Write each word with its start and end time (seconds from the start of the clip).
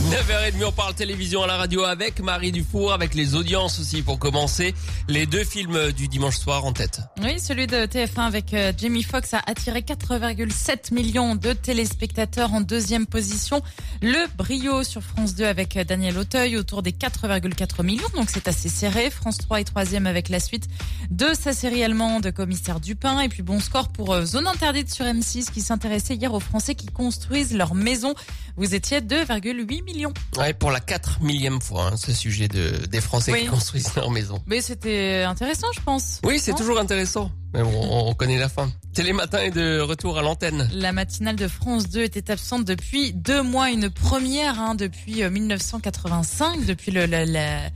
9h30, 0.00 0.64
on 0.64 0.72
parle 0.72 0.94
télévision 0.94 1.42
à 1.42 1.46
la 1.46 1.58
radio 1.58 1.84
avec 1.84 2.20
Marie 2.20 2.52
Dufour, 2.52 2.94
avec 2.94 3.14
les 3.14 3.34
audiences 3.34 3.78
aussi 3.78 4.00
pour 4.00 4.18
commencer. 4.18 4.74
Les 5.08 5.26
deux 5.26 5.44
films 5.44 5.92
du 5.92 6.08
dimanche 6.08 6.38
soir 6.38 6.64
en 6.64 6.72
tête. 6.72 7.00
Oui, 7.22 7.38
celui 7.38 7.66
de 7.66 7.76
TF1 7.84 8.22
avec 8.22 8.54
euh, 8.54 8.72
Jamie 8.76 9.02
Foxx 9.02 9.34
a 9.34 9.42
attiré 9.46 9.80
4,7 9.80 10.94
millions 10.94 11.36
de 11.36 11.52
téléspectateurs 11.52 12.54
en 12.54 12.62
deuxième 12.62 13.06
position. 13.06 13.60
Le 14.00 14.26
Brio 14.38 14.84
sur 14.84 15.02
France 15.02 15.34
2 15.34 15.44
avec 15.44 15.76
euh, 15.76 15.84
Daniel 15.84 16.16
Auteuil 16.16 16.56
autour 16.56 16.82
des 16.82 16.92
4,4 16.92 17.84
millions, 17.84 18.08
donc 18.16 18.30
c'est 18.30 18.48
assez 18.48 18.70
serré. 18.70 19.10
France 19.10 19.36
3 19.36 19.60
est 19.60 19.64
troisième 19.64 20.06
avec 20.06 20.30
la 20.30 20.40
suite 20.40 20.66
de 21.10 21.26
sa 21.38 21.52
série 21.52 21.84
allemande 21.84 22.32
Commissaire 22.32 22.80
Dupin. 22.80 23.20
Et 23.20 23.28
puis 23.28 23.42
bon 23.42 23.60
score 23.60 23.88
pour 23.88 24.14
euh, 24.14 24.24
Zone 24.24 24.46
Interdite 24.46 24.90
sur 24.90 25.04
M6 25.04 25.50
qui 25.50 25.60
s'intéressait 25.60 26.14
hier 26.14 26.32
aux 26.32 26.40
Français 26.40 26.74
qui 26.74 26.86
construisent 26.86 27.54
leur 27.54 27.74
maison. 27.74 28.14
Vous 28.56 28.74
étiez 28.74 29.02
2,8 29.02 29.84
millions. 29.84 29.89
Ouais, 30.38 30.52
pour 30.54 30.70
la 30.70 30.80
4 30.80 31.20
millième 31.22 31.60
fois, 31.60 31.90
hein, 31.92 31.96
ce 31.96 32.12
sujet 32.12 32.48
de, 32.48 32.86
des 32.86 33.00
Français 33.00 33.32
Oui. 33.32 33.40
qui 33.42 33.46
construisent 33.48 33.94
leur 33.94 34.10
maison. 34.10 34.42
Mais 34.46 34.60
c'était 34.60 35.22
intéressant, 35.22 35.66
je 35.74 35.80
pense. 35.80 36.20
Oui, 36.24 36.38
c'est 36.38 36.54
toujours 36.54 36.78
intéressant. 36.78 37.30
Mais 37.52 37.62
bon, 37.62 37.72
on, 37.74 38.08
on 38.10 38.14
connaît 38.14 38.38
la 38.38 38.48
fin. 38.48 38.70
Télématin 39.00 39.38
est 39.38 39.50
de 39.50 39.80
retour 39.80 40.18
à 40.18 40.22
l'antenne. 40.22 40.68
La 40.74 40.92
matinale 40.92 41.36
de 41.36 41.48
France 41.48 41.88
2 41.88 42.02
était 42.02 42.30
absente 42.30 42.66
depuis 42.66 43.14
deux 43.14 43.42
mois, 43.42 43.70
une 43.70 43.88
première 43.88 44.60
hein, 44.60 44.74
depuis 44.74 45.22
euh, 45.22 45.30
1985, 45.30 46.66
depuis 46.66 46.92
le, 46.92 47.06
la, 47.06 47.70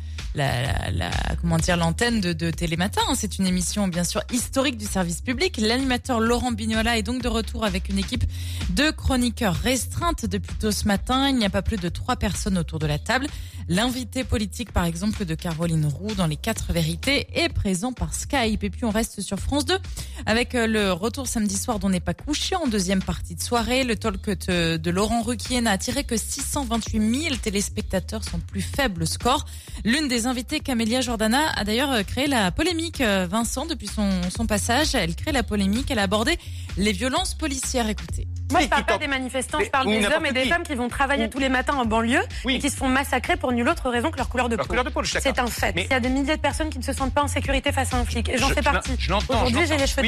comment 1.41 1.59
dire 1.59 1.77
l'antenne 1.77 2.20
de, 2.20 2.33
de 2.33 2.50
Télématin. 2.50 3.00
C'est 3.14 3.38
une 3.38 3.47
émission 3.47 3.88
bien 3.88 4.05
sûr 4.05 4.20
historique 4.33 4.77
du 4.77 4.84
service 4.84 5.20
public. 5.20 5.59
L'animateur 5.59 6.20
Laurent 6.20 6.52
Bignola 6.52 6.98
est 6.98 7.03
donc 7.03 7.22
de 7.22 7.28
retour 7.28 7.64
avec 7.64 7.88
une 7.88 7.98
équipe 7.98 8.25
de 8.70 8.91
chroniqueurs 8.91 9.55
restreinte 9.55 10.27
depuis 10.27 10.55
tôt 10.56 10.72
ce 10.72 10.86
matin. 10.86 11.28
Il 11.28 11.36
n'y 11.36 11.47
a 11.47 11.50
pas 11.50 11.62
plus 11.62 11.77
de 11.77 11.88
trois 11.88 12.16
personnes 12.16 12.59
autour 12.59 12.78
de 12.78 12.86
la 12.86 12.98
table. 12.98 13.28
L'invité 13.69 14.25
politique, 14.25 14.72
par 14.72 14.84
exemple, 14.84 15.25
de 15.25 15.34
Caroline 15.34 15.86
Roux 15.86 16.14
dans 16.14 16.27
les 16.27 16.36
quatre 16.36 16.72
vérités 16.72 17.28
est 17.34 17.48
présent 17.48 17.92
par 17.92 18.12
Skype. 18.12 18.62
Et 18.62 18.70
puis 18.70 18.84
on 18.84 18.91
reste 18.91 19.20
sur 19.20 19.38
France 19.38 19.64
2 19.64 19.78
avec 20.27 20.55
euh, 20.55 20.66
le 20.66 20.92
retour 20.92 21.14
samedi 21.23 21.57
soir 21.57 21.79
d'On 21.79 21.91
n'est 21.91 22.01
pas 22.01 22.15
couché 22.15 22.57
en 22.57 22.67
deuxième 22.67 23.03
partie 23.03 23.37
de 23.37 23.43
soirée. 23.43 23.84
Le 23.84 23.95
talk 23.95 24.29
de, 24.48 24.77
de 24.77 24.91
Laurent 24.91 25.23
Ruquier 25.23 25.61
n'a 25.61 25.71
attiré 25.71 26.03
que 26.03 26.17
628 26.17 27.23
000 27.23 27.37
téléspectateurs, 27.37 28.25
son 28.25 28.41
plus 28.41 28.61
faible 28.61 29.06
score. 29.06 29.45
L'une 29.84 30.09
des 30.09 30.27
invitées, 30.27 30.59
Camélia 30.61 31.01
Jordana, 31.01 31.53
a 31.53 31.62
d'ailleurs 31.65 31.93
euh, 31.93 32.03
créé 32.03 32.27
la 32.27 32.51
polémique. 32.51 33.01
euh, 33.01 33.27
Vincent, 33.31 33.67
depuis 33.67 33.87
son, 33.87 34.11
son 34.34 34.47
passage, 34.47 34.95
elle 34.95 35.15
crée 35.15 35.33
la 35.33 35.45
polémique. 35.45 35.91
Elle 35.91 36.01
a 36.01 36.03
abordé 36.03 36.37
les 36.77 36.93
violences 36.93 37.34
policières. 37.34 37.89
Écoutez. 37.89 38.27
Moi, 38.55 38.62
je 38.62 38.69
parle 38.69 38.83
qui 38.83 38.86
pas 38.86 38.98
des 38.98 39.06
manifestants, 39.08 39.58
je 39.60 39.70
parle 39.70 39.86
des 39.86 40.06
hommes 40.06 40.27
et 40.27 40.33
des 40.33 40.42
qui. 40.42 40.48
femmes 40.48 40.62
qui 40.62 40.74
vont 40.74 40.88
travailler 40.88 41.24
Ou- 41.27 41.28
tous 41.28 41.38
les 41.38 41.48
matins 41.48 41.74
en 41.74 41.84
banlieue 41.84 42.22
Oui. 42.44 42.56
et 42.56 42.58
qui 42.58 42.70
se 42.70 42.77
font 42.77 42.88
massacrer 42.88 43.36
pour 43.36 43.52
nulle 43.52 43.69
autre 43.69 43.91
raison 43.91 44.10
que 44.10 44.16
leur 44.16 44.28
couleur 44.28 44.48
de 44.48 44.56
Leur 44.56 44.66
peau. 44.66 44.74
C'est 45.05 45.38
un 45.38 45.47
fait. 45.47 45.72
Mais- 45.74 45.84
Il 45.84 45.92
y 45.92 45.94
a 45.94 46.00
des 46.00 46.08
milliers 46.08 46.36
de 46.36 46.41
personnes 46.41 46.70
qui 46.70 46.78
ne 46.78 46.84
se 46.84 46.92
sentent 46.92 47.12
pas 47.14 47.22
en 47.22 47.28
sécurité 47.28 47.72
face 47.72 47.92
à 47.92 47.98
un 47.98 48.05
flic. 48.05 48.28
Et 48.28 48.38
j'en 48.38 48.48
Je- 48.48 48.55
fais 48.55 48.62
partie. 48.62 48.92
Aujourd'hui, 49.28 49.66
j'ai 49.66 49.77
les 49.77 49.86
cheveux 49.86 50.02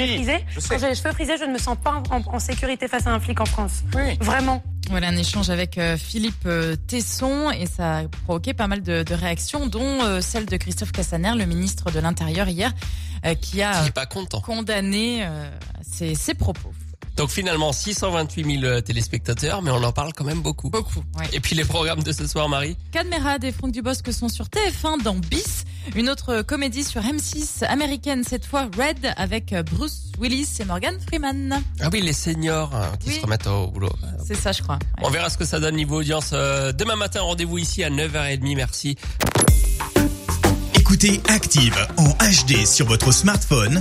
sais. 0.61 0.69
Quand 0.69 0.79
j'ai 0.79 0.89
les 0.89 0.95
cheveux 0.95 1.13
frisés, 1.13 1.35
je 1.39 1.45
ne 1.45 1.53
me 1.53 1.59
sens 1.59 1.77
pas 1.83 2.03
en, 2.11 2.23
en 2.35 2.39
sécurité 2.39 2.89
face 2.89 3.07
à 3.07 3.11
un 3.11 3.21
flic 3.21 3.41
en 3.41 3.47
France. 3.47 3.83
Oui. 3.95 4.17
Vraiment. 4.21 4.63
Voilà 4.89 5.09
un 5.09 5.17
échange 5.17 5.51
avec 5.51 5.79
euh, 5.79 5.97
Philippe 5.97 6.47
euh, 6.47 6.77
Tesson 6.87 7.51
et 7.51 7.67
ça 7.67 7.97
a 7.99 8.03
provoqué 8.25 8.55
pas 8.55 8.69
mal 8.69 8.83
de, 8.83 9.03
de 9.03 9.15
réactions, 9.15 9.67
dont 9.67 10.05
euh, 10.05 10.21
celle 10.21 10.47
de 10.47 10.57
Christophe 10.57 10.93
Cassaner, 10.93 11.33
le 11.37 11.45
ministre 11.45 11.91
de 11.91 11.99
l'Intérieur 11.99 12.47
hier, 12.49 12.73
qui 13.41 13.63
a 13.63 13.73
pas 13.93 14.07
condamné 14.07 15.27
ses, 15.83 16.15
ses 16.15 16.35
propos. 16.35 16.73
Donc 17.17 17.31
finalement, 17.31 17.73
628 17.73 18.61
000 18.61 18.81
téléspectateurs, 18.83 19.63
mais 19.63 19.71
on 19.71 19.83
en 19.83 19.93
parle 19.93 20.13
quand 20.13 20.25
même 20.25 20.43
beaucoup. 20.43 20.69
Beaucoup. 20.69 21.03
Ouais. 21.19 21.25
Et 21.33 21.41
puis 21.41 21.55
les 21.57 21.65
programmes 21.65 22.03
de 22.03 22.13
ce 22.13 22.27
soir, 22.27 22.49
Marie? 22.49 22.77
Cadmerade 22.93 23.43
et 23.45 23.53
Franck 23.53 23.73
Dubosc 23.73 24.13
sont 24.13 24.29
sur 24.29 24.47
TF1 24.47 25.03
dans 25.03 25.15
Bis, 25.15 25.65
une 25.95 26.11
autre 26.11 26.43
comédie 26.43 26.85
sur 26.85 27.01
M6 27.01 27.65
américaine 27.65 28.23
cette 28.23 28.45
fois 28.45 28.65
Red 28.77 29.15
avec 29.17 29.53
euh, 29.55 29.63
Bruce 29.63 30.13
Willis 30.21 30.49
et 30.61 30.65
Morgan 30.67 30.99
Freeman. 31.07 31.63
Ah 31.81 31.89
oui, 31.91 32.03
les 32.03 32.13
seniors 32.13 32.75
hein, 32.75 32.93
qui 33.01 33.09
Oui. 33.09 33.15
se 33.17 33.21
remettent 33.23 33.47
au 33.47 33.69
boulot. 33.69 33.91
C'est 34.27 34.35
ça, 34.37 34.53
je 34.53 34.61
crois. 34.63 34.77
Ouais. 34.99 35.05
On 35.05 35.11
verra 35.11 35.31
ce 35.31 35.39
que 35.39 35.45
ça 35.47 35.59
donne 35.59 35.77
niveau 35.77 36.01
audience. 36.01 36.31
euh, 36.35 36.73
demain 36.73 36.97
matin, 36.97 37.23
rendez-vous 37.23 37.57
ici 37.59 37.83
à 37.83 37.89
9h30. 37.89 38.57
Merci. 38.57 38.97
Écoutez 40.75 41.21
Active 41.29 41.77
en 41.97 42.09
HD 42.11 42.65
sur 42.67 42.87
votre 42.87 43.11
smartphone, 43.13 43.81